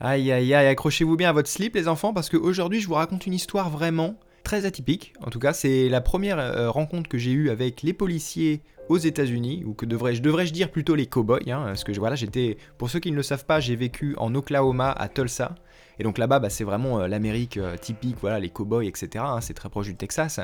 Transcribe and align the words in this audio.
Aïe 0.00 0.30
aïe 0.30 0.54
aïe, 0.54 0.66
accrochez-vous 0.68 1.16
bien 1.16 1.30
à 1.30 1.32
votre 1.32 1.48
slip 1.48 1.74
les 1.74 1.88
enfants 1.88 2.12
parce 2.12 2.28
qu'aujourd'hui 2.28 2.80
je 2.80 2.86
vous 2.86 2.94
raconte 2.94 3.26
une 3.26 3.34
histoire 3.34 3.68
vraiment 3.68 4.14
très 4.44 4.64
atypique. 4.64 5.12
En 5.26 5.30
tout 5.30 5.40
cas, 5.40 5.52
c'est 5.52 5.88
la 5.88 6.00
première 6.00 6.38
euh, 6.38 6.70
rencontre 6.70 7.08
que 7.08 7.18
j'ai 7.18 7.32
eue 7.32 7.50
avec 7.50 7.82
les 7.82 7.92
policiers 7.92 8.62
aux 8.88 8.96
États-Unis, 8.96 9.64
ou 9.66 9.74
que 9.74 9.84
devrais-je 9.84 10.52
dire 10.52 10.70
plutôt 10.70 10.94
les 10.94 11.06
cowboys, 11.06 11.50
hein, 11.50 11.64
parce 11.66 11.84
que 11.84 11.92
voilà, 11.98 12.16
j'étais, 12.16 12.56
pour 12.78 12.88
ceux 12.88 13.00
qui 13.00 13.10
ne 13.10 13.16
le 13.16 13.22
savent 13.22 13.44
pas, 13.44 13.60
j'ai 13.60 13.76
vécu 13.76 14.14
en 14.16 14.34
Oklahoma 14.34 14.90
à 14.92 15.08
Tulsa, 15.08 15.54
et 15.98 16.04
donc 16.04 16.18
là-bas, 16.18 16.38
bah, 16.38 16.50
c'est 16.50 16.64
vraiment 16.64 17.00
euh, 17.00 17.08
l'Amérique 17.08 17.56
euh, 17.56 17.76
typique, 17.76 18.16
voilà, 18.20 18.38
les 18.38 18.50
cowboys, 18.50 18.86
etc. 18.86 19.24
Hein, 19.26 19.40
c'est 19.40 19.54
très 19.54 19.68
proche 19.68 19.86
du 19.86 19.96
Texas. 19.96 20.40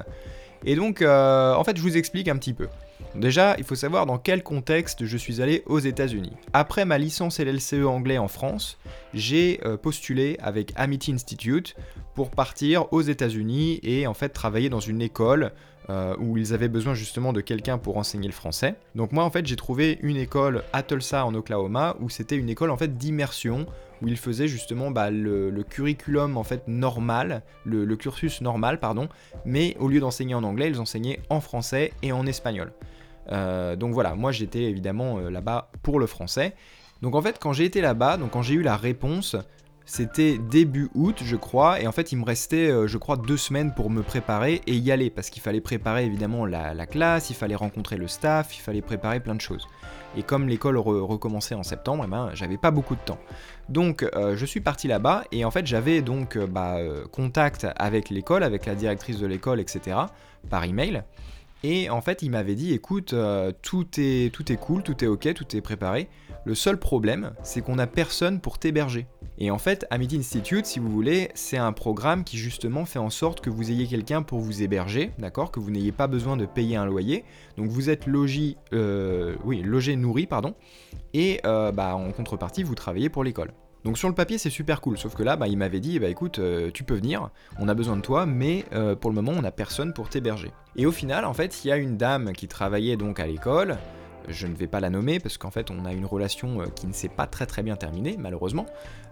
Et 0.66 0.76
donc, 0.76 1.02
en 1.02 1.62
fait, 1.62 1.76
je 1.76 1.82
vous 1.82 1.98
explique 1.98 2.26
un 2.26 2.36
petit 2.36 2.54
peu. 2.54 2.68
Déjà, 3.14 3.54
il 3.58 3.64
faut 3.64 3.76
savoir 3.76 4.06
dans 4.06 4.18
quel 4.18 4.42
contexte 4.42 5.04
je 5.04 5.16
suis 5.16 5.40
allé 5.40 5.62
aux 5.66 5.78
États-Unis. 5.78 6.32
Après 6.52 6.84
ma 6.84 6.98
licence 6.98 7.38
LLCE 7.38 7.84
anglais 7.86 8.18
en 8.18 8.26
France, 8.26 8.78
j'ai 9.12 9.60
euh, 9.64 9.76
postulé 9.76 10.36
avec 10.42 10.72
Amity 10.74 11.12
Institute 11.12 11.76
pour 12.14 12.30
partir 12.30 12.92
aux 12.92 13.02
États-Unis 13.02 13.78
et 13.84 14.08
en 14.08 14.14
fait 14.14 14.30
travailler 14.30 14.68
dans 14.68 14.80
une 14.80 15.00
école 15.00 15.52
euh, 15.90 16.16
où 16.18 16.36
ils 16.36 16.54
avaient 16.54 16.68
besoin 16.68 16.94
justement 16.94 17.32
de 17.32 17.40
quelqu'un 17.40 17.78
pour 17.78 17.96
enseigner 17.98 18.26
le 18.26 18.32
français. 18.32 18.74
Donc 18.94 19.12
moi 19.12 19.24
en 19.24 19.30
fait 19.30 19.46
j'ai 19.46 19.56
trouvé 19.56 19.98
une 20.02 20.16
école 20.16 20.62
à 20.72 20.82
Tulsa 20.82 21.26
en 21.26 21.34
Oklahoma 21.34 21.96
où 22.00 22.08
c'était 22.08 22.36
une 22.36 22.48
école 22.48 22.70
en 22.70 22.76
fait 22.76 22.96
d'immersion 22.96 23.66
où 24.02 24.08
ils 24.08 24.16
faisaient 24.16 24.48
justement 24.48 24.90
bah, 24.90 25.10
le, 25.10 25.50
curriculum 25.68 26.36
en 26.36 26.44
fait 26.44 26.66
normal, 26.68 27.42
le, 27.64 27.96
cursus 27.96 28.40
normal 28.40 28.80
pardon, 28.80 29.08
mais 29.44 29.76
au 29.78 29.88
lieu 29.88 30.00
d'enseigner 30.00 30.34
en 30.34 30.42
anglais 30.42 30.68
ils 30.68 30.80
enseignaient 30.80 31.20
en 31.30 31.40
français 31.40 31.92
et 32.02 32.12
en 32.12 32.26
espagnol. 32.26 32.72
Euh, 33.32 33.76
donc 33.76 33.92
voilà, 33.92 34.14
moi 34.14 34.32
j'étais 34.32 34.62
évidemment 34.62 35.18
euh, 35.18 35.30
là-bas 35.30 35.70
pour 35.82 35.98
le 35.98 36.06
français. 36.06 36.54
Donc 37.02 37.14
en 37.14 37.22
fait, 37.22 37.38
quand 37.38 37.52
j'ai 37.52 37.64
été 37.64 37.80
là-bas, 37.80 38.16
donc 38.16 38.30
quand 38.30 38.42
j'ai 38.42 38.54
eu 38.54 38.62
la 38.62 38.76
réponse, 38.76 39.36
c'était 39.86 40.38
début 40.38 40.88
août, 40.94 41.20
je 41.24 41.36
crois, 41.36 41.80
et 41.80 41.86
en 41.86 41.92
fait, 41.92 42.12
il 42.12 42.16
me 42.16 42.24
restait, 42.24 42.70
euh, 42.70 42.86
je 42.86 42.98
crois, 42.98 43.16
deux 43.16 43.36
semaines 43.36 43.74
pour 43.74 43.90
me 43.90 44.02
préparer 44.02 44.62
et 44.66 44.74
y 44.74 44.90
aller, 44.90 45.10
parce 45.10 45.30
qu'il 45.30 45.42
fallait 45.42 45.60
préparer 45.60 46.04
évidemment 46.04 46.46
la, 46.46 46.86
classe, 46.86 47.30
il 47.30 47.34
fallait 47.36 47.54
rencontrer 47.54 47.96
le 47.96 48.08
staff, 48.08 48.56
il 48.56 48.60
fallait 48.60 48.82
préparer 48.82 49.20
plein 49.20 49.34
de 49.34 49.40
choses. 49.40 49.66
Et 50.16 50.22
comme 50.22 50.48
l'école 50.48 50.78
recommençait 50.78 51.54
en 51.54 51.64
septembre, 51.64 52.04
eh 52.06 52.10
ben, 52.10 52.30
j'avais 52.34 52.56
pas 52.56 52.70
beaucoup 52.70 52.94
de 52.94 53.00
temps. 53.00 53.18
Donc, 53.68 54.06
je 54.14 54.46
suis 54.46 54.60
parti 54.60 54.86
là-bas, 54.86 55.24
et 55.32 55.44
en 55.44 55.50
fait, 55.50 55.66
j'avais 55.66 56.02
donc 56.02 56.38
bah, 56.38 56.78
contact 57.10 57.66
avec 57.76 58.10
l'école, 58.10 58.44
avec 58.44 58.64
la 58.66 58.76
directrice 58.76 59.18
de 59.18 59.26
l'école, 59.26 59.58
etc., 59.58 59.96
par 60.48 60.62
email. 60.62 61.02
Et 61.64 61.88
en 61.88 62.02
fait, 62.02 62.20
il 62.20 62.30
m'avait 62.30 62.56
dit 62.56 62.74
écoute, 62.74 63.14
euh, 63.14 63.50
tout, 63.62 63.86
est, 63.96 64.30
tout 64.34 64.52
est 64.52 64.56
cool, 64.56 64.82
tout 64.82 65.02
est 65.02 65.06
ok, 65.06 65.32
tout 65.32 65.56
est 65.56 65.62
préparé. 65.62 66.10
Le 66.44 66.54
seul 66.54 66.78
problème, 66.78 67.32
c'est 67.42 67.62
qu'on 67.62 67.76
n'a 67.76 67.86
personne 67.86 68.38
pour 68.38 68.58
t'héberger. 68.58 69.06
Et 69.38 69.50
en 69.50 69.58
fait, 69.58 69.86
Amity 69.90 70.18
Institute, 70.18 70.64
si 70.64 70.78
vous 70.78 70.90
voulez, 70.90 71.30
c'est 71.34 71.56
un 71.56 71.72
programme 71.72 72.22
qui 72.22 72.38
justement 72.38 72.84
fait 72.84 73.00
en 73.00 73.10
sorte 73.10 73.40
que 73.40 73.50
vous 73.50 73.70
ayez 73.70 73.86
quelqu'un 73.86 74.22
pour 74.22 74.38
vous 74.38 74.62
héberger, 74.62 75.10
d'accord 75.18 75.50
Que 75.50 75.58
vous 75.58 75.70
n'ayez 75.70 75.92
pas 75.92 76.06
besoin 76.06 76.36
de 76.36 76.46
payer 76.46 76.76
un 76.76 76.86
loyer. 76.86 77.24
Donc 77.56 77.68
vous 77.68 77.90
êtes 77.90 78.06
logis, 78.06 78.56
euh, 78.72 79.34
oui, 79.44 79.62
logé, 79.62 79.96
nourri, 79.96 80.26
pardon. 80.26 80.54
Et 81.14 81.40
euh, 81.44 81.72
bah, 81.72 81.96
en 81.96 82.12
contrepartie, 82.12 82.62
vous 82.62 82.76
travaillez 82.76 83.08
pour 83.08 83.24
l'école. 83.24 83.52
Donc 83.84 83.98
sur 83.98 84.08
le 84.08 84.14
papier 84.14 84.38
c'est 84.38 84.48
super 84.48 84.80
cool, 84.80 84.96
sauf 84.96 85.14
que 85.14 85.22
là 85.22 85.36
bah, 85.36 85.46
il 85.46 85.58
m'avait 85.58 85.78
dit 85.78 85.98
bah 85.98 86.08
écoute 86.08 86.38
euh, 86.38 86.70
tu 86.72 86.84
peux 86.84 86.94
venir, 86.94 87.28
on 87.58 87.68
a 87.68 87.74
besoin 87.74 87.96
de 87.96 88.00
toi, 88.00 88.24
mais 88.24 88.64
pour 88.98 89.10
le 89.10 89.14
moment 89.14 89.32
on 89.36 89.42
n'a 89.42 89.52
personne 89.52 89.92
pour 89.92 90.08
t'héberger. 90.08 90.52
Et 90.74 90.86
au 90.86 90.90
final 90.90 91.26
en 91.26 91.34
fait 91.34 91.62
il 91.62 91.68
y 91.68 91.70
a 91.70 91.76
une 91.76 91.98
dame 91.98 92.32
qui 92.32 92.48
travaillait 92.48 92.96
donc 92.96 93.20
à 93.20 93.26
l'école, 93.26 93.76
je 94.28 94.46
ne 94.46 94.54
vais 94.54 94.66
pas 94.66 94.80
la 94.80 94.90
nommer 94.90 95.20
parce 95.20 95.38
qu'en 95.38 95.50
fait 95.50 95.70
on 95.70 95.84
a 95.84 95.92
une 95.92 96.06
relation 96.06 96.60
euh, 96.60 96.66
qui 96.66 96.86
ne 96.86 96.92
s'est 96.92 97.08
pas 97.08 97.26
très 97.26 97.46
très 97.46 97.62
bien 97.62 97.76
terminée 97.76 98.16
malheureusement. 98.18 98.66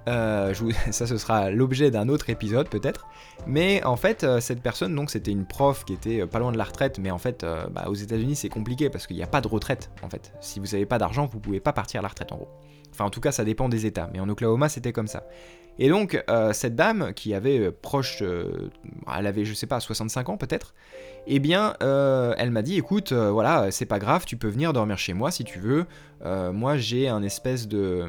ça 0.06 1.06
ce 1.06 1.16
sera 1.16 1.50
l'objet 1.50 1.92
d'un 1.92 2.08
autre 2.08 2.28
épisode 2.28 2.68
peut-être. 2.68 3.06
Mais 3.46 3.84
en 3.84 3.96
fait 3.96 4.26
cette 4.40 4.60
personne 4.60 4.96
donc 4.96 5.10
c'était 5.10 5.30
une 5.30 5.46
prof 5.46 5.84
qui 5.84 5.92
était 5.92 6.26
pas 6.26 6.40
loin 6.40 6.50
de 6.50 6.58
la 6.58 6.64
retraite, 6.64 6.98
mais 6.98 7.12
en 7.12 7.18
fait 7.18 7.46
bah, 7.70 7.84
aux 7.86 7.94
États-Unis 7.94 8.34
c'est 8.34 8.48
compliqué 8.48 8.90
parce 8.90 9.06
qu'il 9.06 9.16
n'y 9.16 9.22
a 9.22 9.28
pas 9.28 9.40
de 9.40 9.46
retraite 9.46 9.92
en 10.02 10.10
fait. 10.10 10.32
Si 10.40 10.58
vous 10.58 10.66
n'avez 10.66 10.86
pas 10.86 10.98
d'argent 10.98 11.26
vous 11.26 11.38
pouvez 11.38 11.60
pas 11.60 11.72
partir 11.72 12.00
à 12.00 12.02
la 12.02 12.08
retraite 12.08 12.32
en 12.32 12.36
gros. 12.36 12.48
Enfin, 12.92 13.06
en 13.06 13.10
tout 13.10 13.20
cas, 13.20 13.32
ça 13.32 13.44
dépend 13.44 13.68
des 13.68 13.86
États. 13.86 14.10
Mais 14.12 14.20
en 14.20 14.28
Oklahoma, 14.28 14.68
c'était 14.68 14.92
comme 14.92 15.06
ça. 15.06 15.24
Et 15.78 15.88
donc, 15.88 16.22
euh, 16.28 16.52
cette 16.52 16.76
dame, 16.76 17.14
qui 17.14 17.32
avait 17.32 17.58
euh, 17.58 17.72
proche, 17.72 18.18
euh, 18.20 18.70
elle 19.16 19.26
avait, 19.26 19.46
je 19.46 19.54
sais 19.54 19.66
pas, 19.66 19.80
65 19.80 20.28
ans 20.28 20.36
peut-être, 20.36 20.74
eh 21.26 21.38
bien, 21.38 21.74
elle 21.80 22.50
m'a 22.50 22.62
dit, 22.62 22.76
écoute, 22.76 23.12
voilà, 23.12 23.70
c'est 23.70 23.86
pas 23.86 23.98
grave, 23.98 24.24
tu 24.26 24.36
peux 24.36 24.48
venir 24.48 24.72
dormir 24.72 24.98
chez 25.02 25.12
moi 25.12 25.30
si 25.30 25.44
tu 25.44 25.58
veux. 25.58 25.86
moi, 26.24 26.76
j'ai 26.76 27.08
un 27.08 27.22
espèce 27.22 27.68
de, 27.68 28.06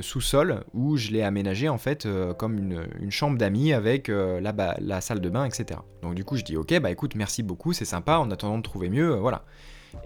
sous-sol 0.00 0.64
où 0.74 0.96
je 0.96 1.10
l'ai 1.10 1.22
aménagé 1.22 1.68
en 1.68 1.78
fait 1.78 2.08
comme 2.38 2.58
une, 2.58 3.10
chambre 3.10 3.38
d'amis 3.38 3.72
avec 3.72 4.08
la, 4.08 4.76
la, 4.80 5.00
salle 5.00 5.20
de 5.20 5.28
bain, 5.28 5.44
etc. 5.44 5.80
Donc 6.02 6.14
du 6.14 6.24
coup, 6.24 6.36
je 6.36 6.42
dis, 6.42 6.56
ok, 6.56 6.80
bah 6.80 6.90
écoute, 6.90 7.14
merci 7.14 7.42
beaucoup, 7.42 7.72
c'est 7.72 7.84
sympa, 7.84 8.16
en 8.18 8.30
attendant 8.30 8.58
de 8.58 8.62
trouver 8.62 8.88
mieux, 8.88 9.14
voilà. 9.14 9.44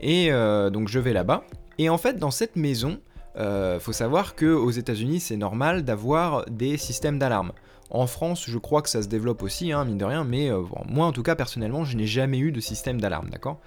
Et 0.01 0.31
donc, 0.73 0.89
je 0.89 0.99
vais 0.99 1.13
là-bas. 1.13 1.45
Et 1.79 1.89
en 1.89 1.99
fait, 1.99 2.19
dans 2.19 2.31
cette 2.31 2.57
maison, 2.57 2.99
euh, 3.37 3.81
faut 3.81 3.93
savoir 3.93 4.35
que 4.35 4.47
aux 4.47 4.71
États-Unis, 4.71 5.21
c'est 5.21 5.37
normal 5.37 5.83
d'avoir 5.83 6.45
des 6.47 6.77
systèmes 6.77 7.19
d'alarme. 7.19 7.53
En 7.91 8.07
France, 8.07 8.45
je 8.49 8.59
crois 8.59 8.83
que 8.83 8.89
ça 8.89 9.03
se 9.03 9.09
développe 9.09 9.43
aussi, 9.43 9.73
hein, 9.73 9.85
mine 9.85 9.99
de 9.99 10.05
rien, 10.05 10.25
mais 10.25 10.51
euh, 10.51 10.63
moi 10.89 11.07
en 11.07 11.13
tout 11.13 11.23
cas 11.23 11.35
personnellement, 11.35 11.85
je 11.85 11.97
n'ai 11.97 12.07
jamais 12.07 12.39
eu 12.39 12.51
de 12.51 12.61
système 12.61 13.01
d'alarme, 13.01 13.29
d'accord? 13.31 13.61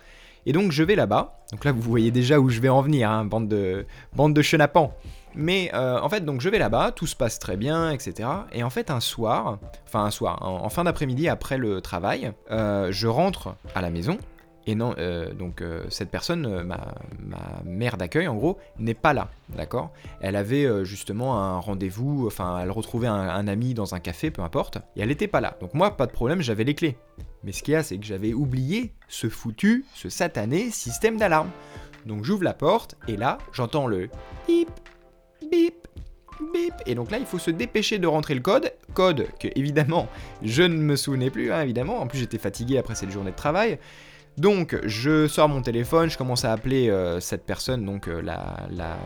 Et 0.48 0.54
donc 0.54 0.72
je 0.72 0.82
vais 0.82 0.96
là-bas. 0.96 1.40
Donc 1.52 1.66
là, 1.66 1.72
vous 1.72 1.82
voyez 1.82 2.10
déjà 2.10 2.40
où 2.40 2.50
je 2.50 2.60
vais 2.60 2.70
en 2.70 2.82
venir, 2.82 3.12
hein, 3.12 3.26
bande 3.26 3.48
de 3.48 3.86
bande 4.16 4.34
de 4.34 4.42
chenapans. 4.42 4.94
Mais 5.36 5.70
euh, 5.76 6.00
en 6.02 6.10
fait, 6.10 6.26
donc 6.26 6.42
je 6.42 6.50
vais 6.50 6.58
là-bas, 6.58 6.92
tout 6.92 7.06
se 7.06 7.16
passe 7.16 7.38
très 7.38 7.58
bien, 7.58 7.92
etc. 7.92 8.28
Et 8.54 8.64
en 8.64 8.72
fait, 8.72 8.90
un 8.90 9.00
soir, 9.00 9.60
enfin 9.86 10.06
un 10.06 10.10
soir, 10.10 10.40
en, 10.42 10.70
fin 10.70 10.86
d'après-midi 10.86 11.30
après 11.30 11.60
le 11.60 11.82
travail, 11.82 12.32
je 12.50 13.08
rentre 13.08 13.56
à 13.76 13.82
la 13.82 13.92
maison 13.92 14.18
et 14.68 14.76
non, 14.76 14.94
euh, 14.98 15.34
donc 15.34 15.62
euh, 15.62 15.86
cette 15.90 16.12
personne, 16.12 16.46
euh, 16.46 16.62
ma, 16.62 16.94
mère 17.64 17.96
d'accueil 17.96 18.28
en 18.28 18.36
gros, 18.36 18.58
n'est 18.78 18.94
pas 18.94 19.14
là, 19.14 19.30
d'accord? 19.56 19.94
Elle 20.20 20.36
avait 20.36 20.68
justement 20.84 21.42
un 21.42 21.58
rendez-vous, 21.60 22.28
enfin 22.28 22.60
elle 22.62 22.72
retrouvait 22.72 23.08
un, 23.08 23.48
ami 23.48 23.74
dans 23.74 23.96
un 23.96 24.00
café, 24.02 24.30
peu 24.30 24.42
importe, 24.42 24.78
et 24.98 25.02
elle 25.02 25.08
n'était 25.08 25.30
pas 25.30 25.40
là. 25.40 25.58
Donc 25.62 25.74
moi, 25.74 25.96
pas 25.96 26.06
de 26.06 26.12
problème, 26.12 26.42
j'avais 26.42 26.66
les 26.66 26.76
clés. 26.76 26.98
Mais 27.44 27.54
ce 27.54 27.64
qu'il 27.64 27.74
y 27.74 27.78
a, 27.78 27.84
c'est 27.84 27.98
que 27.98 28.06
j'avais 28.06 28.34
oublié 28.34 28.94
ce 29.08 29.30
foutu, 29.30 29.86
ce 29.94 30.10
satané 30.10 30.70
système 30.70 31.18
d'alarme. 31.18 31.50
Donc 32.06 32.26
j'ouvre 32.26 32.44
la 32.44 32.54
porte, 32.54 32.98
et 33.08 33.16
là, 33.16 33.38
j'entends 33.54 33.88
le 33.88 34.10
bip, 34.48 34.70
bip, 35.50 35.88
bip. 36.52 36.74
Et 36.86 36.96
donc 36.96 37.10
là, 37.10 37.20
il 37.20 37.26
faut 37.26 37.40
se 37.40 37.52
dépêcher 37.52 38.00
de 38.00 38.08
rentrer 38.08 38.36
le 38.36 38.42
code. 38.42 38.74
Code 38.94 39.28
que, 39.40 39.48
évidemment, 39.56 40.10
je 40.42 40.64
ne 40.64 40.76
me 40.76 40.98
souvenais 40.98 41.30
plus, 41.30 41.54
hein, 41.54 41.62
évidemment. 41.62 42.02
En 42.02 42.08
plus, 42.08 42.20
j'étais 42.20 42.38
fatigué 42.38 42.78
après 42.78 42.96
cette 42.96 43.12
journée 43.12 43.32
de 43.32 43.36
travail. 43.36 43.80
Donc, 44.38 44.78
je 44.84 45.28
sors 45.28 45.50
mon 45.50 45.64
téléphone, 45.64 46.12
je 46.12 46.18
commence 46.18 46.46
à 46.46 46.52
appeler 46.52 46.90
euh, 46.90 47.20
cette 47.20 47.44
personne, 47.44 47.84
donc 47.84 48.08
euh, 48.08 48.22
la, 48.22 48.68
la, 48.70 48.98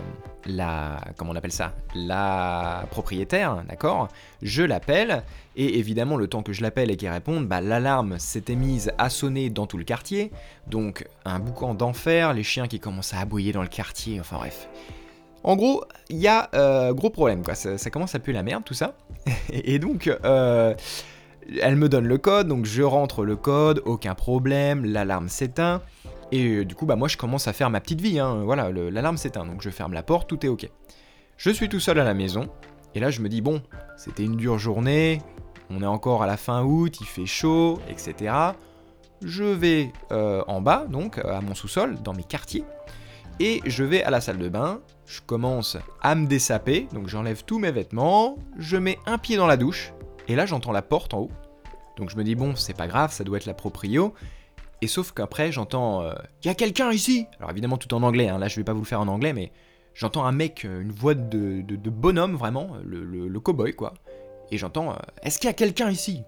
la, 0.45 0.99
comment 1.15 1.31
on 1.31 1.35
appelle 1.37 1.53
ça, 1.53 1.73
la 1.95 2.85
propriétaire, 2.91 3.63
d'accord? 3.69 4.09
Je 4.41 4.61
l'appelle 4.61 5.23
et 5.55 5.79
évidemment 5.79 6.17
le 6.17 6.27
temps 6.27 6.43
que 6.43 6.51
je 6.51 6.61
l'appelle 6.61 6.91
et 6.91 6.97
qu'elle 6.97 7.13
réponde, 7.13 7.47
bah, 7.47 7.61
l'alarme 7.61 8.19
s'était 8.19 8.55
mise 8.55 8.91
à 8.97 9.09
sonner 9.09 9.49
dans 9.49 9.67
tout 9.67 9.77
le 9.77 9.85
quartier, 9.85 10.31
donc 10.67 11.07
un 11.23 11.39
boucan 11.39 11.75
d'enfer, 11.75 12.33
les 12.33 12.43
chiens 12.43 12.67
qui 12.67 12.81
commencent 12.81 13.13
à 13.13 13.19
aboyer 13.19 13.53
dans 13.53 13.61
le 13.61 13.69
quartier, 13.69 14.19
enfin 14.19 14.35
bref. 14.35 14.67
En 15.43 15.55
gros, 15.55 15.85
il 16.09 16.17
y 16.17 16.27
a 16.27 16.49
euh, 16.55 16.93
gros 16.93 17.09
problème 17.09 17.41
quoi, 17.41 17.55
ça, 17.55 17.89
commence 17.89 18.15
à 18.15 18.19
puer 18.19 18.33
la 18.33 18.43
merde 18.43 18.65
tout 18.65 18.73
ça, 18.73 18.97
et 19.49 19.79
donc 19.79 20.09
elle 21.61 21.75
me 21.75 21.89
donne 21.89 22.07
le 22.07 22.17
code, 22.17 22.47
donc 22.47 22.65
je 22.65 22.83
rentre 22.83 23.23
le 23.23 23.35
code, 23.35 23.81
aucun 23.85 24.15
problème, 24.15 24.85
l'alarme 24.85 25.29
s'éteint. 25.29 25.81
Et 26.31 26.45
euh, 26.45 26.65
du 26.65 26.75
coup, 26.75 26.85
bah 26.85 26.95
moi 26.95 27.07
je 27.07 27.17
commence 27.17 27.47
à 27.47 27.53
faire 27.53 27.69
ma 27.69 27.81
petite 27.81 28.01
vie, 28.01 28.19
hein. 28.19 28.43
voilà, 28.43 28.71
l'alarme 28.71 29.17
s'éteint, 29.17 29.45
donc 29.45 29.61
je 29.61 29.69
ferme 29.69 29.93
la 29.93 30.03
porte, 30.03 30.29
tout 30.29 30.45
est 30.45 30.49
ok. 30.49 30.69
Je 31.37 31.49
suis 31.49 31.69
tout 31.69 31.79
seul 31.79 31.99
à 31.99 32.03
la 32.03 32.13
maison, 32.13 32.49
et 32.95 32.99
là 32.99 33.09
je 33.09 33.21
me 33.21 33.29
dis, 33.29 33.41
bon, 33.41 33.61
c'était 33.97 34.23
une 34.23 34.37
dure 34.37 34.57
journée, 34.57 35.21
on 35.69 35.81
est 35.81 35.87
encore 35.87 36.23
à 36.23 36.27
la 36.27 36.37
fin 36.37 36.63
août, 36.63 36.99
il 37.01 37.07
fait 37.07 37.25
chaud, 37.25 37.79
etc. 37.89 38.33
Je 39.23 39.43
vais 39.43 39.91
euh, 40.11 40.43
en 40.47 40.61
bas, 40.61 40.85
donc 40.89 41.17
à 41.19 41.41
mon 41.41 41.53
sous-sol, 41.53 41.97
dans 42.03 42.13
mes 42.13 42.23
quartiers, 42.23 42.63
et 43.39 43.61
je 43.65 43.83
vais 43.83 44.03
à 44.03 44.09
la 44.09 44.21
salle 44.21 44.37
de 44.37 44.49
bain, 44.49 44.79
je 45.05 45.19
commence 45.21 45.77
à 46.01 46.15
me 46.15 46.27
dessaper, 46.27 46.87
donc 46.93 47.07
j'enlève 47.07 47.43
tous 47.43 47.59
mes 47.59 47.71
vêtements, 47.71 48.37
je 48.57 48.77
mets 48.77 48.97
un 49.05 49.17
pied 49.17 49.35
dans 49.35 49.47
la 49.47 49.57
douche, 49.57 49.93
et 50.27 50.35
là, 50.35 50.45
j'entends 50.45 50.71
la 50.71 50.81
porte 50.81 51.13
en 51.13 51.19
haut. 51.19 51.31
Donc 51.97 52.09
je 52.09 52.17
me 52.17 52.23
dis, 52.23 52.35
bon, 52.35 52.55
c'est 52.55 52.75
pas 52.75 52.87
grave, 52.87 53.11
ça 53.11 53.23
doit 53.23 53.37
être 53.37 53.45
la 53.45 53.53
proprio. 53.53 54.13
Et 54.81 54.87
sauf 54.87 55.11
qu'après, 55.11 55.51
j'entends, 55.51 56.01
euh, 56.01 56.13
y 56.43 56.49
a 56.49 56.55
quelqu'un 56.55 56.91
ici 56.91 57.27
Alors 57.39 57.51
évidemment, 57.51 57.77
tout 57.77 57.93
en 57.93 58.01
anglais, 58.01 58.29
hein. 58.29 58.39
là 58.39 58.47
je 58.47 58.55
vais 58.55 58.63
pas 58.63 58.73
vous 58.73 58.81
le 58.81 58.85
faire 58.85 59.01
en 59.01 59.07
anglais, 59.07 59.33
mais 59.33 59.51
j'entends 59.93 60.25
un 60.25 60.31
mec, 60.31 60.65
euh, 60.65 60.81
une 60.81 60.91
voix 60.91 61.13
de, 61.13 61.61
bonhomme 61.89 62.35
vraiment, 62.35 62.77
le, 62.83 63.03
le, 63.05 63.39
cowboy 63.39 63.73
quoi. 63.73 63.93
Et 64.49 64.57
j'entends, 64.57 64.91
euh, 64.91 64.95
est-ce 65.21 65.37
qu'il 65.37 65.47
y 65.47 65.51
a 65.51 65.53
quelqu'un 65.53 65.91
ici? 65.91 66.23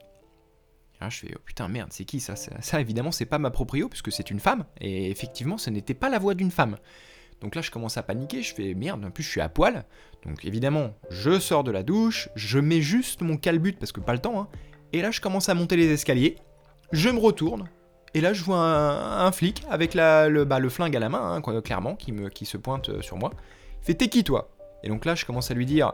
Là, 1.01 1.10
je 1.10 1.18
fais, 1.18 1.31
oh 1.36 1.40
putain, 1.44 1.68
merde, 1.68 1.90
c'est 1.92 2.06
qui 2.06 2.19
ça, 2.19 2.36
ça, 2.36 2.51
ça 2.62 2.80
évidemment, 2.80 3.12
c'est 3.12 3.25
pas 3.25 3.40
ma 3.40 3.50
proprio, 3.50 3.90
puisque 3.90 4.12
c'est 4.12 4.30
une 4.30 4.40
femme. 4.40 4.66
Et 4.80 5.10
effectivement, 5.10 5.57
ce 5.57 5.72
n'était 5.72 5.95
pas 5.95 6.10
la 6.10 6.19
voix 6.19 6.36
d'une 6.36 6.51
femme. 6.51 6.78
Donc 7.44 7.56
là, 7.56 7.62
je 7.62 7.69
commence 7.69 7.98
à 7.98 8.04
paniquer, 8.04 8.42
je 8.42 8.56
fais 8.56 8.74
merde, 8.74 9.04
en 9.06 9.12
plus 9.12 9.24
je 9.24 9.30
suis 9.30 9.42
à 9.42 9.50
poil. 9.50 9.86
Donc 10.25 10.45
évidemment, 10.45 10.95
je 11.10 11.40
sors 11.40 11.63
de 11.63 11.72
la 11.72 11.84
douche, 11.84 12.30
je 12.36 12.57
mets 12.57 12.81
juste 12.81 13.22
mon 13.22 13.38
calbut 13.38 13.74
parce 13.74 13.92
que 13.92 14.00
pas 14.00 14.13
le 14.13 14.19
temps, 14.19 14.42
hein. 14.42 14.48
Et 14.94 15.01
là, 15.01 15.12
je 15.12 15.22
commence 15.22 15.50
à 15.50 15.56
monter 15.56 15.75
les 15.75 15.92
escaliers, 15.92 16.38
je 16.92 17.10
me 17.10 17.19
retourne, 17.19 17.68
et 18.13 18.22
là, 18.22 18.31
je 18.34 18.44
vois 18.44 18.60
un, 18.60 19.31
flic 19.31 19.63
avec 19.69 19.95
le, 19.95 20.44
bah, 20.44 20.60
le, 20.60 20.69
flingue 20.69 20.95
à 20.95 21.00
la 21.00 21.10
main, 21.10 21.42
hein, 21.44 21.62
clairement, 21.62 21.95
qui, 21.95 22.45
se 22.45 22.57
pointe 22.57 22.90
euh, 22.90 23.01
sur 23.01 23.18
moi. 23.18 23.31
Il 23.81 23.86
fait 23.86 23.94
T'es 23.95 24.07
qui 24.07 24.24
toi? 24.24 24.51
Et 24.84 24.90
donc 24.90 25.06
là, 25.06 25.16
je 25.16 25.25
commence 25.25 25.50
à 25.50 25.56
lui 25.56 25.66
dire 25.66 25.92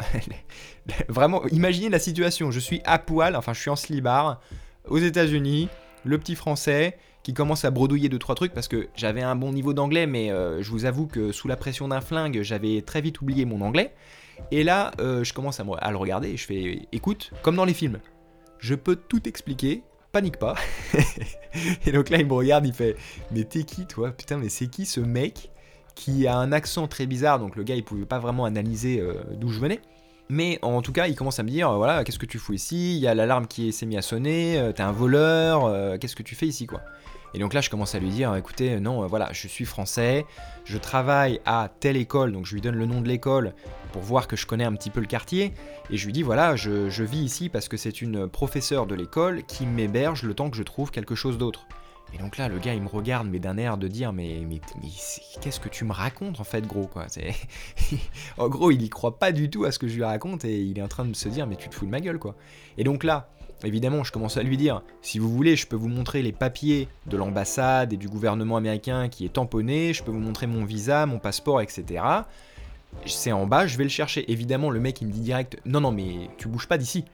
Vraiment, 1.07 1.45
imaginez 1.47 1.89
la 1.89 1.99
situation. 1.99 2.51
Je 2.51 2.59
suis 2.59 2.81
à 2.83 2.99
poil, 2.99 3.37
enfin, 3.37 3.53
je 3.53 3.61
suis 3.61 3.69
en 3.69 3.77
slibard, 3.77 4.41
aux 4.85 4.97
États-Unis, 4.97 5.69
le 6.03 6.17
petit 6.17 6.35
français 6.35 6.97
qui 7.29 7.33
commence 7.35 7.63
à 7.63 7.69
bredouiller 7.69 8.09
deux 8.09 8.17
trois 8.17 8.33
trucs 8.33 8.55
parce 8.55 8.67
que 8.67 8.87
j'avais 8.95 9.21
un 9.21 9.35
bon 9.35 9.53
niveau 9.53 9.71
d'anglais, 9.71 10.07
mais 10.07 10.31
euh, 10.31 10.63
je 10.63 10.71
vous 10.71 10.85
avoue 10.85 11.05
que 11.05 11.31
sous 11.31 11.47
la 11.47 11.55
pression 11.55 11.87
d'un 11.87 12.01
flingue, 12.01 12.41
j'avais 12.41 12.81
très 12.81 13.01
vite 13.01 13.21
oublié 13.21 13.45
mon 13.45 13.61
anglais. 13.61 13.93
Et 14.49 14.63
là, 14.63 14.89
euh, 14.99 15.23
je 15.23 15.31
commence 15.31 15.59
à, 15.59 15.91
le 15.91 15.97
regarder 15.97 16.29
et 16.29 16.37
je 16.37 16.45
fais 16.47 16.87
écoute, 16.91 17.31
comme 17.43 17.55
dans 17.55 17.65
les 17.65 17.75
films, 17.75 17.99
je 18.57 18.73
peux 18.73 18.95
tout 18.95 19.27
expliquer, 19.29 19.83
panique 20.11 20.37
pas. 20.37 20.55
et 21.85 21.91
donc 21.91 22.09
là, 22.09 22.17
il 22.17 22.25
me 22.25 22.33
regarde, 22.33 22.65
il 22.65 22.73
fait 22.73 22.95
Mais 23.29 23.43
t'es 23.43 23.61
qui 23.61 23.85
toi? 23.85 24.09
Putain, 24.09 24.37
mais 24.37 24.49
c'est 24.49 24.65
qui 24.65 24.87
ce 24.87 24.99
mec 24.99 25.51
qui 25.93 26.25
a 26.25 26.35
un 26.35 26.51
accent 26.51 26.87
très 26.87 27.05
bizarre? 27.05 27.37
Donc 27.37 27.55
le 27.55 27.61
gars, 27.61 27.75
il 27.75 27.83
pouvait 27.83 28.07
pas 28.07 28.17
vraiment 28.17 28.45
analyser 28.45 29.01
euh, 29.01 29.13
d'où 29.35 29.49
je 29.49 29.59
venais. 29.59 29.81
Mais 30.29 30.57
en 30.63 30.81
tout 30.81 30.93
cas, 30.93 31.05
il 31.05 31.15
commence 31.15 31.37
à 31.37 31.43
me 31.43 31.49
dire 31.49 31.71
Voilà, 31.73 32.03
qu'est-ce 32.03 32.17
que 32.17 32.25
tu 32.25 32.39
fous 32.39 32.53
ici? 32.53 32.95
Il 32.95 33.01
y 33.01 33.07
a 33.07 33.13
l'alarme 33.13 33.45
qui 33.45 33.71
s'est 33.71 33.85
mise 33.85 33.99
à 33.99 34.01
sonner, 34.01 34.71
t'es 34.75 34.81
un 34.81 34.91
voleur, 34.91 35.99
qu'est-ce 35.99 36.15
que 36.15 36.23
tu 36.23 36.33
fais 36.33 36.47
ici 36.47 36.65
quoi? 36.65 36.81
Et 37.33 37.39
donc 37.39 37.53
là, 37.53 37.61
je 37.61 37.69
commence 37.69 37.95
à 37.95 37.99
lui 37.99 38.09
dire, 38.09 38.35
écoutez, 38.35 38.79
non, 38.79 39.05
voilà, 39.07 39.29
je 39.33 39.47
suis 39.47 39.65
français, 39.65 40.25
je 40.65 40.77
travaille 40.77 41.39
à 41.45 41.69
telle 41.79 41.97
école, 41.97 42.31
donc 42.31 42.45
je 42.45 42.53
lui 42.53 42.61
donne 42.61 42.75
le 42.75 42.85
nom 42.85 43.01
de 43.01 43.07
l'école 43.07 43.53
pour 43.91 44.01
voir 44.01 44.27
que 44.27 44.35
je 44.35 44.45
connais 44.45 44.63
un 44.63 44.73
petit 44.73 44.89
peu 44.89 44.99
le 44.99 45.07
quartier, 45.07 45.53
et 45.89 45.97
je 45.97 46.05
lui 46.05 46.13
dis, 46.13 46.23
voilà, 46.23 46.55
je, 46.55 47.03
vis 47.03 47.19
ici 47.19 47.49
parce 47.49 47.67
que 47.67 47.77
c'est 47.77 48.01
une 48.01 48.27
professeure 48.27 48.85
de 48.85 48.95
l'école 48.95 49.43
qui 49.43 49.65
m'héberge 49.65 50.23
le 50.23 50.33
temps 50.33 50.49
que 50.49 50.57
je 50.57 50.63
trouve 50.63 50.91
quelque 50.91 51.15
chose 51.15 51.37
d'autre. 51.37 51.67
Et 52.13 52.17
donc 52.17 52.37
là, 52.37 52.49
le 52.49 52.57
gars, 52.57 52.73
il 52.73 52.81
me 52.81 52.87
regarde, 52.87 53.27
mais 53.27 53.37
d'un 53.37 53.57
air 53.57 53.77
de 53.77 53.87
dire, 53.87 54.13
mais, 54.13 54.41
mais, 54.47 54.59
qu'est-ce 55.41 55.59
que 55.59 55.69
tu 55.69 55.85
me 55.85 55.93
racontes 55.93 56.39
en 56.39 56.43
fait, 56.43 56.65
gros, 56.65 56.87
quoi. 56.87 57.05
en 58.39 58.49
gros, 58.49 58.71
il 58.71 58.81
y 58.81 58.89
croit 58.89 59.19
pas 59.19 59.31
du 59.31 59.51
tout 59.51 59.65
à 59.65 59.71
ce 59.71 59.77
que 59.77 59.87
je 59.87 59.95
lui 59.95 60.03
raconte, 60.03 60.43
et 60.43 60.59
il 60.59 60.79
est 60.79 60.81
en 60.81 60.87
train 60.87 61.05
de 61.05 61.15
se 61.15 61.29
dire, 61.29 61.45
mais 61.45 61.55
tu 61.55 61.69
te 61.69 61.75
fous 61.75 61.85
de 61.85 61.91
ma 61.91 62.01
gueule, 62.01 62.17
quoi. 62.17 62.35
Et 62.79 62.83
donc 62.83 63.03
là, 63.03 63.29
Évidemment, 63.63 64.03
je 64.03 64.11
commence 64.11 64.37
à 64.37 64.43
lui 64.43 64.57
dire, 64.57 64.81
si 65.01 65.19
vous 65.19 65.29
voulez, 65.29 65.55
je 65.55 65.67
peux 65.67 65.75
vous 65.75 65.89
montrer 65.89 66.21
les 66.21 66.31
papiers 66.31 66.87
de 67.07 67.17
l'ambassade 67.17 67.91
et 67.93 67.97
du 67.97 68.07
gouvernement 68.07 68.57
américain 68.57 69.09
qui 69.09 69.25
est 69.25 69.33
tamponné, 69.33 69.93
je 69.93 70.03
peux 70.03 70.11
vous 70.11 70.19
montrer 70.19 70.47
mon 70.47 70.63
visa, 70.63 71.05
mon 71.05 71.19
passeport, 71.19 71.61
etc. 71.61 72.03
C'est 73.05 73.31
en 73.31 73.45
bas, 73.45 73.67
je 73.67 73.77
vais 73.77 73.83
le 73.83 73.89
chercher. 73.89 74.31
Évidemment, 74.31 74.69
le 74.69 74.79
mec, 74.79 75.01
il 75.01 75.07
me 75.07 75.11
dit 75.11 75.21
direct, 75.21 75.59
non, 75.65 75.81
non, 75.81 75.91
mais 75.91 76.29
tu 76.37 76.47
bouges 76.47 76.67
pas 76.67 76.77
d'ici. 76.77 77.05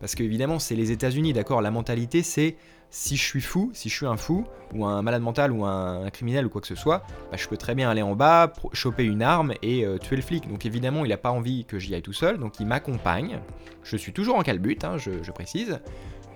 Parce 0.00 0.14
qu'évidemment, 0.14 0.58
c'est 0.58 0.74
les 0.74 0.90
États-Unis, 0.90 1.32
d'accord? 1.32 1.62
La 1.62 1.70
mentalité, 1.70 2.22
c'est 2.22 2.56
si 2.90 3.16
je 3.16 3.24
suis 3.24 3.40
fou, 3.40 3.70
si 3.74 3.88
je 3.88 3.94
suis 3.94 4.06
un 4.06 4.16
fou, 4.16 4.44
ou 4.72 4.84
un 4.86 5.02
malade 5.02 5.22
mental, 5.22 5.50
ou 5.50 5.64
un, 5.64 6.08
criminel, 6.10 6.46
ou 6.46 6.48
quoi 6.48 6.60
que 6.60 6.66
ce 6.66 6.76
soit, 6.76 7.02
bah, 7.30 7.36
je 7.36 7.48
peux 7.48 7.56
très 7.56 7.74
bien 7.74 7.90
aller 7.90 8.02
en 8.02 8.14
bas, 8.14 8.52
choper 8.72 9.02
une 9.02 9.22
arme 9.22 9.54
et 9.62 9.84
euh, 9.84 9.98
tuer 9.98 10.14
le 10.14 10.22
flic. 10.22 10.48
Donc 10.48 10.64
évidemment, 10.64 11.04
il 11.04 11.08
n'a 11.08 11.16
pas 11.16 11.32
envie 11.32 11.64
que 11.64 11.80
j'y 11.80 11.92
aille 11.94 12.02
tout 12.02 12.12
seul, 12.12 12.38
donc 12.38 12.60
il 12.60 12.66
m'accompagne. 12.66 13.40
Je 13.82 13.96
suis 13.96 14.12
toujours 14.12 14.36
en 14.36 14.42
calbut, 14.42 14.78
hein, 14.84 14.96
je, 14.96 15.30
précise. 15.32 15.80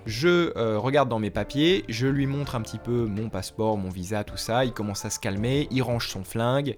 Je 0.05 0.51
euh, 0.57 0.77
regarde 0.77 1.07
dans 1.07 1.19
mes 1.19 1.29
papiers, 1.29 1.85
je 1.87 2.07
lui 2.07 2.27
montre 2.27 2.55
un 2.55 2.61
petit 2.61 2.77
peu 2.77 3.05
mon 3.05 3.29
passeport, 3.29 3.77
mon 3.77 3.89
visa, 3.89 4.25
tout 4.25 4.37
ça. 4.37 4.65
Il 4.65 4.73
commence 4.73 5.05
à 5.05 5.09
se 5.09 5.19
calmer, 5.19 5.69
il 5.71 5.81
range 5.81 6.09
son 6.09 6.25
flingue. 6.25 6.75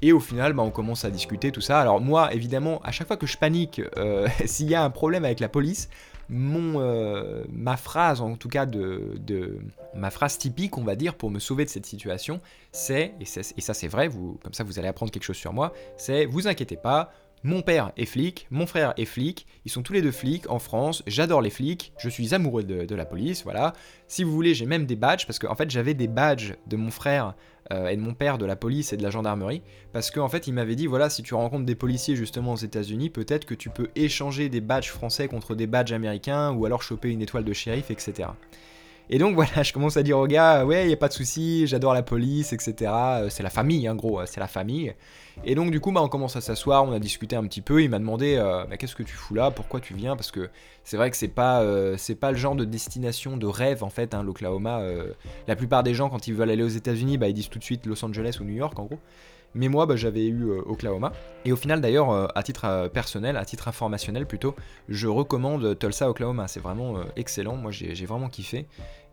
Et 0.00 0.12
au 0.12 0.20
final, 0.20 0.52
bah, 0.52 0.62
on 0.62 0.70
commence 0.70 1.04
à 1.04 1.10
discuter 1.10 1.52
tout 1.52 1.60
ça. 1.60 1.80
Alors 1.80 2.00
moi, 2.00 2.32
évidemment, 2.34 2.80
à 2.82 2.92
chaque 2.92 3.06
fois 3.06 3.16
que 3.16 3.26
je 3.26 3.36
panique, 3.36 3.80
euh, 3.96 4.28
s'il 4.46 4.68
y 4.68 4.74
a 4.74 4.82
un 4.82 4.90
problème 4.90 5.24
avec 5.24 5.40
la 5.40 5.48
police, 5.48 5.88
euh, 6.32 7.44
ma 7.50 7.76
phrase, 7.76 8.20
en 8.20 8.36
tout 8.36 8.48
cas 8.48 8.66
de, 8.66 9.58
ma 9.94 10.10
phrase 10.10 10.38
typique, 10.38 10.78
on 10.78 10.84
va 10.84 10.96
dire, 10.96 11.14
pour 11.14 11.30
me 11.30 11.38
sauver 11.38 11.64
de 11.64 11.70
cette 11.70 11.86
situation, 11.86 12.40
c'est, 12.72 13.14
et, 13.20 13.24
ça 13.24 13.74
c'est 13.74 13.88
vrai, 13.88 14.08
vous, 14.08 14.38
comme 14.42 14.54
ça 14.54 14.64
vous 14.64 14.78
allez 14.78 14.88
apprendre 14.88 15.12
quelque 15.12 15.24
chose 15.24 15.36
sur 15.36 15.52
moi, 15.52 15.72
c'est 15.96 16.24
vous 16.26 16.48
inquiétez 16.48 16.76
pas, 16.76 17.12
mon 17.44 17.60
père 17.60 17.92
est 17.96 18.06
flic, 18.06 18.46
mon 18.50 18.66
frère 18.66 18.94
est 18.96 19.04
flic, 19.04 19.46
ils 19.64 19.70
sont 19.70 19.82
tous 19.82 19.92
les 19.92 20.02
deux 20.02 20.12
flics 20.12 20.48
en 20.48 20.60
France, 20.60 21.02
j'adore 21.06 21.42
les 21.42 21.50
flics, 21.50 21.92
je 21.98 22.08
suis 22.08 22.34
amoureux 22.34 22.62
de, 22.62 22.94
la 22.94 23.04
police, 23.04 23.42
voilà. 23.42 23.72
Si 24.06 24.22
vous 24.22 24.32
voulez, 24.32 24.54
j'ai 24.54 24.66
même 24.66 24.86
des 24.86 24.96
badges, 24.96 25.26
parce 25.26 25.38
qu'en 25.38 25.56
fait 25.56 25.70
j'avais 25.70 25.94
des 25.94 26.08
badges 26.08 26.54
de 26.68 26.76
mon 26.76 26.90
frère 26.90 27.34
euh, 27.72 27.88
et 27.88 27.96
de 27.96 28.00
mon 28.00 28.14
père 28.14 28.38
de 28.38 28.46
la 28.46 28.56
police 28.56 28.92
et 28.92 28.96
de 28.96 29.02
la 29.02 29.10
gendarmerie, 29.10 29.62
parce 29.92 30.10
qu'en 30.10 30.28
fait 30.28 30.46
il 30.46 30.54
m'avait 30.54 30.74
dit, 30.74 30.86
voilà, 30.86 31.10
si 31.10 31.22
tu 31.22 31.34
rencontres 31.34 31.64
des 31.64 31.74
policiers 31.74 32.16
justement 32.16 32.52
aux 32.52 32.56
États-Unis, 32.56 33.10
peut-être 33.10 33.44
que 33.44 33.54
tu 33.54 33.70
peux 33.70 33.88
échanger 33.94 34.48
des 34.48 34.60
badges 34.60 34.90
français 34.90 35.28
contre 35.28 35.54
des 35.54 35.66
badges 35.66 35.92
américains, 35.92 36.52
ou 36.52 36.66
alors 36.66 36.82
choper 36.82 37.10
une 37.10 37.22
étoile 37.22 37.44
de 37.44 37.52
shérif, 37.52 37.90
etc. 37.90 38.30
Et 39.12 39.18
donc 39.18 39.34
voilà, 39.36 39.62
je 39.62 39.74
commence 39.74 39.98
à 39.98 40.02
dire 40.02 40.18
au 40.18 40.26
gars, 40.26 40.64
ouais, 40.64 40.88
y 40.88 40.92
a 40.92 40.96
pas 40.96 41.08
de 41.08 41.12
souci, 41.12 41.66
j'adore 41.66 41.92
la 41.92 42.02
police, 42.02 42.54
etc. 42.54 42.90
Euh, 42.94 43.28
c'est 43.28 43.42
la 43.42 43.50
famille, 43.50 43.86
en 43.86 43.92
hein, 43.92 43.94
gros, 43.94 44.24
c'est 44.24 44.40
la 44.40 44.48
famille. 44.48 44.94
Et 45.44 45.54
donc 45.54 45.70
du 45.70 45.80
coup, 45.80 45.92
bah, 45.92 46.00
on 46.02 46.08
commence 46.08 46.34
à 46.34 46.40
s'asseoir, 46.40 46.82
on 46.84 46.92
a 46.92 46.98
discuté 46.98 47.36
un 47.36 47.44
petit 47.44 47.60
peu. 47.60 47.82
Il 47.82 47.90
m'a 47.90 47.98
demandé, 47.98 48.36
euh, 48.38 48.64
bah, 48.64 48.78
qu'est-ce 48.78 48.96
que 48.96 49.02
tu 49.02 49.14
fous 49.14 49.34
là, 49.34 49.50
pourquoi 49.50 49.80
tu 49.80 49.92
viens? 49.92 50.16
Parce 50.16 50.30
que 50.30 50.48
c'est 50.82 50.96
vrai 50.96 51.10
que 51.10 51.16
c'est 51.18 51.28
pas, 51.28 51.60
euh, 51.60 51.96
pas 52.18 52.32
le 52.32 52.38
genre 52.38 52.56
de 52.56 52.64
destination 52.64 53.36
de 53.36 53.46
rêve 53.46 53.84
en 53.84 53.90
fait, 53.90 54.14
hein, 54.14 54.22
l'Oklahoma. 54.22 54.80
la 55.46 55.56
plupart 55.56 55.82
des 55.82 55.92
gens, 55.92 56.08
quand 56.08 56.26
ils 56.26 56.34
veulent 56.34 56.50
aller 56.50 56.62
aux 56.62 56.68
États-Unis, 56.68 57.18
bah, 57.18 57.28
ils 57.28 57.34
disent 57.34 57.50
tout 57.50 57.58
de 57.58 57.64
suite 57.64 57.84
Los 57.84 58.02
Angeles 58.02 58.38
ou 58.40 58.44
New 58.44 58.54
York, 58.54 58.78
en 58.78 58.84
gros. 58.84 58.98
Mais 59.54 59.68
moi, 59.68 59.84
bah, 59.84 59.96
j'avais 59.96 60.24
eu 60.24 60.50
Oklahoma. 60.50 61.12
Et 61.44 61.52
au 61.52 61.56
final, 61.56 61.82
d'ailleurs, 61.82 62.34
à 62.34 62.42
titre 62.42 62.88
personnel, 62.88 63.36
à 63.36 63.44
titre 63.44 63.68
informationnel 63.68 64.24
plutôt, 64.24 64.54
je 64.88 65.08
recommande 65.08 65.78
Tulsa, 65.78 66.08
Oklahoma. 66.08 66.48
C'est 66.48 66.60
vraiment 66.60 66.94
excellent. 67.16 67.56
Moi, 67.56 67.70
j'ai 67.70 68.06
vraiment 68.06 68.30
kiffé. 68.30 68.66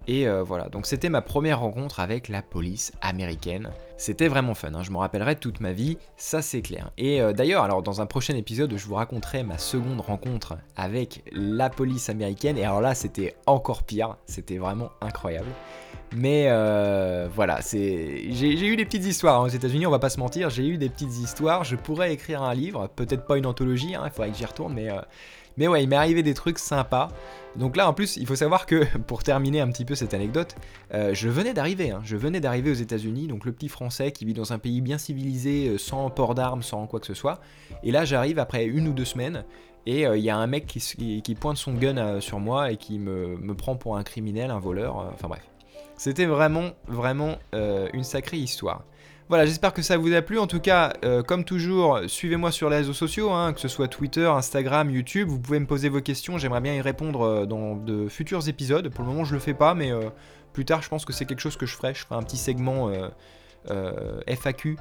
Et 0.07 0.27
euh, 0.27 0.43
voilà, 0.43 0.69
donc 0.69 0.85
c'était 0.85 1.09
ma 1.09 1.21
première 1.21 1.59
rencontre 1.59 1.99
avec 1.99 2.29
la 2.29 2.41
police 2.41 2.91
américaine. 3.01 3.69
C'était 3.97 4.27
vraiment 4.27 4.55
fun, 4.55 4.73
hein. 4.73 4.81
je 4.81 4.91
me 4.91 4.97
rappellerai 4.97 5.35
toute 5.35 5.59
ma 5.59 5.73
vie, 5.73 5.97
ça 6.15 6.41
c'est 6.41 6.61
clair. 6.61 6.91
Et 6.97 7.21
euh, 7.21 7.33
d'ailleurs, 7.33 7.63
alors 7.63 7.83
dans 7.83 8.01
un 8.01 8.05
prochain 8.05 8.35
épisode, 8.35 8.75
je 8.75 8.85
vous 8.85 8.95
raconterai 8.95 9.43
ma 9.43 9.57
seconde 9.57 9.99
rencontre 9.99 10.57
avec 10.75 11.23
la 11.31 11.69
police 11.69 12.09
américaine. 12.09 12.57
Et 12.57 12.63
alors 12.63 12.81
là, 12.81 12.95
c'était 12.95 13.35
encore 13.45 13.83
pire, 13.83 14.15
c'était 14.25 14.57
vraiment 14.57 14.89
incroyable. 15.01 15.49
Mais 16.15 16.45
euh, 16.47 17.27
voilà, 17.31 17.61
c'est 17.61 18.31
j'ai 18.31 18.65
eu 18.65 18.75
des 18.75 18.85
petites 18.85 19.05
histoires 19.05 19.41
hein. 19.41 19.45
aux 19.45 19.49
États-Unis, 19.49 19.85
on 19.85 19.91
va 19.91 19.99
pas 19.99 20.09
se 20.09 20.19
mentir, 20.19 20.49
j'ai 20.49 20.65
eu 20.65 20.77
des 20.77 20.89
petites 20.89 21.17
histoires. 21.17 21.65
Je 21.65 21.75
pourrais 21.75 22.13
écrire 22.13 22.41
un 22.41 22.55
livre, 22.55 22.87
peut-être 22.95 23.25
pas 23.27 23.37
une 23.37 23.45
anthologie, 23.45 23.93
hein, 23.93 24.03
il 24.05 24.11
faudrait 24.11 24.31
que 24.31 24.37
j'y 24.37 24.45
retourne, 24.45 24.73
mais 24.73 24.89
mais 25.59 25.67
ouais, 25.67 25.83
il 25.83 25.89
m'est 25.89 25.97
arrivé 25.97 26.23
des 26.23 26.33
trucs 26.33 26.57
sympas. 26.57 27.09
Donc 27.55 27.75
là, 27.75 27.89
en 27.89 27.93
plus, 27.93 28.15
il 28.15 28.25
faut 28.25 28.37
savoir 28.37 28.65
que, 28.65 28.85
pour 29.07 29.23
terminer 29.23 29.59
un 29.59 29.67
petit 29.67 29.85
peu 29.85 29.93
cette 29.93 30.13
anecdote, 30.13 30.55
euh, 30.93 31.13
je 31.13 31.27
venais 31.27 31.53
d'arriver, 31.53 31.91
hein. 31.91 32.01
je 32.03 32.15
venais 32.15 32.39
d'arriver 32.39 32.71
aux 32.71 32.75
États-Unis, 32.75 33.27
donc 33.27 33.45
le 33.45 33.51
petit 33.51 33.67
Français 33.67 34.11
qui 34.11 34.23
vit 34.25 34.33
dans 34.33 34.53
un 34.53 34.57
pays 34.57 34.81
bien 34.81 34.97
civilisé, 34.97 35.67
euh, 35.67 35.77
sans 35.77 36.09
port 36.09 36.33
d'armes, 36.33 36.63
sans 36.63 36.87
quoi 36.87 37.01
que 37.01 37.05
ce 37.05 37.13
soit. 37.13 37.41
Et 37.83 37.91
là, 37.91 38.05
j'arrive 38.05 38.39
après 38.39 38.65
une 38.65 38.87
ou 38.87 38.93
deux 38.93 39.05
semaines, 39.05 39.43
et 39.85 40.07
euh, 40.07 40.17
il 40.17 40.23
y 40.23 40.29
a 40.29 40.37
un 40.37 40.47
mec 40.47 40.65
qui, 40.65 41.35
pointe 41.35 41.57
son 41.57 41.73
gun 41.73 42.21
sur 42.21 42.39
moi 42.39 42.71
et 42.71 42.77
qui 42.77 42.97
me, 42.97 43.37
me, 43.37 43.53
prend 43.53 43.75
pour 43.75 43.97
un 43.97 44.03
criminel, 44.03 44.51
un 44.51 44.59
voleur, 44.59 45.11
enfin 45.13 45.27
bref. 45.27 45.43
C'était 45.97 46.25
vraiment, 46.25 46.69
vraiment 46.87 47.35
une 47.51 48.05
sacrée 48.05 48.37
histoire. 48.37 48.85
Voilà, 49.29 49.45
j'espère 49.45 49.73
que 49.73 49.83
ça 49.83 49.95
vous 49.95 50.11
a 50.11 50.23
plu. 50.23 50.39
En 50.39 50.47
tout 50.47 50.59
cas, 50.59 50.93
euh, 51.05 51.21
comme 51.21 51.43
toujours, 51.43 51.99
suivez-moi 52.07 52.51
sur 52.51 52.67
les 52.71 52.77
réseaux 52.77 52.93
sociaux, 52.93 53.29
hein, 53.29 53.53
que 53.53 53.59
ce 53.59 53.67
soit 53.67 53.87
Twitter, 53.87 54.25
Instagram, 54.25 54.89
YouTube. 54.89 55.27
Vous 55.27 55.37
pouvez 55.39 55.59
me 55.59 55.67
poser 55.67 55.87
vos 55.87 56.01
questions. 56.01 56.39
J'aimerais 56.39 56.61
bien 56.61 56.73
y 56.73 56.81
répondre 56.81 57.21
euh, 57.21 57.45
dans 57.45 57.75
de 57.75 58.09
futurs 58.09 58.49
épisodes. 58.49 58.89
Pour 58.89 59.05
le 59.05 59.11
moment, 59.11 59.25
je 59.25 59.35
le 59.35 59.39
fais 59.39 59.53
pas, 59.53 59.75
mais 59.75 59.91
euh, 59.91 60.09
plus 60.51 60.65
tard, 60.65 60.81
je 60.81 60.89
pense 60.89 61.05
que 61.05 61.13
c'est 61.13 61.25
quelque 61.25 61.41
chose 61.41 61.57
que 61.57 61.67
je 61.67 61.75
ferai. 61.75 61.93
Je 61.93 61.99
ferai 61.99 62.15
un 62.15 62.23
petit 62.23 62.37
segment 62.37 62.89
FAQ, 64.27 64.77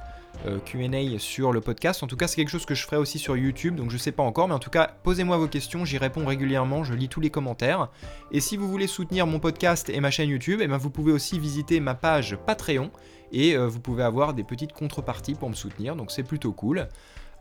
QA 0.65 1.19
sur 1.19 1.51
le 1.51 1.61
podcast. 1.61 2.03
En 2.03 2.07
tout 2.07 2.17
cas, 2.17 2.27
c'est 2.27 2.35
quelque 2.35 2.49
chose 2.49 2.65
que 2.65 2.75
je 2.75 2.83
ferai 2.83 2.97
aussi 2.97 3.19
sur 3.19 3.35
YouTube. 3.37 3.75
Donc, 3.75 3.89
je 3.91 3.97
sais 3.97 4.11
pas 4.11 4.23
encore, 4.23 4.47
mais 4.47 4.53
en 4.53 4.59
tout 4.59 4.69
cas, 4.69 4.91
posez-moi 5.03 5.37
vos 5.37 5.47
questions. 5.47 5.85
J'y 5.85 5.97
réponds 5.97 6.25
régulièrement. 6.25 6.83
Je 6.83 6.93
lis 6.93 7.09
tous 7.09 7.19
les 7.19 7.29
commentaires. 7.29 7.89
Et 8.31 8.39
si 8.39 8.57
vous 8.57 8.69
voulez 8.69 8.87
soutenir 8.87 9.27
mon 9.27 9.39
podcast 9.39 9.89
et 9.89 9.99
ma 9.99 10.11
chaîne 10.11 10.29
YouTube, 10.29 10.59
eh 10.61 10.67
ben, 10.67 10.77
vous 10.77 10.89
pouvez 10.89 11.11
aussi 11.11 11.39
visiter 11.39 11.79
ma 11.79 11.95
page 11.95 12.37
Patreon 12.45 12.91
et 13.31 13.55
euh, 13.55 13.67
vous 13.67 13.79
pouvez 13.79 14.03
avoir 14.03 14.33
des 14.33 14.43
petites 14.43 14.73
contreparties 14.73 15.35
pour 15.35 15.49
me 15.49 15.55
soutenir, 15.55 15.95
donc 15.95 16.11
c'est 16.11 16.23
plutôt 16.23 16.51
cool. 16.51 16.87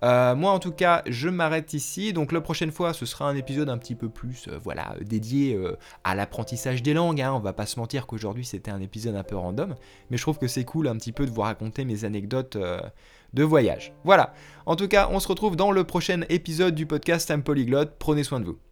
Euh, 0.03 0.35
moi 0.35 0.53
en 0.53 0.59
tout 0.59 0.73
cas 0.73 1.03
je 1.07 1.29
m'arrête 1.29 1.73
ici, 1.75 2.13
donc 2.13 2.33
la 2.33 2.41
prochaine 2.41 2.71
fois 2.71 2.93
ce 2.93 3.07
sera 3.07 3.29
un 3.29 3.37
épisode 3.37 3.69
un 3.69 3.79
petit 3.79 3.95
peu 3.95 4.09
plus 4.09 4.49
euh, 4.49 4.59
voilà, 4.63 4.95
dédié 5.01 5.59
à 6.05 6.15
l'apprentissage 6.15 6.83
des 6.83 6.95
langues, 6.95 7.21
hein. 7.21 7.33
on 7.33 7.41
va 7.41 7.53
pas 7.53 7.67
se 7.67 7.79
mentir 7.79 8.07
qu'aujourd'hui 8.07 8.45
c'était 8.45 8.71
un 8.71 8.81
épisode 8.81 9.17
un 9.17 9.25
peu 9.25 9.37
random, 9.37 9.75
mais 10.11 10.17
je 10.17 10.23
trouve 10.23 10.39
que 10.39 10.49
c'est 10.49 10.65
cool 10.65 10.89
un 10.89 10.97
petit 10.97 11.13
peu 11.13 11.27
de 11.27 11.31
vous 11.31 11.43
raconter 11.43 11.85
mes 11.85 12.05
anecdotes 12.05 12.57
de 13.35 13.43
voyage. 13.43 13.93
Voilà, 14.05 14.33
en 14.67 14.77
tout 14.77 14.89
cas 14.89 15.09
on 15.11 15.21
se 15.21 15.29
retrouve 15.29 15.57
dans 15.57 15.73
le 15.73 15.85
prochain 15.85 16.23
épisode 16.29 16.75
du 16.75 16.87
podcast 16.87 17.29
I'm 17.31 17.43
Polyglotte, 17.43 17.97
prenez 17.99 18.25
soin 18.25 18.41
de 18.41 18.47
vous. 18.47 18.68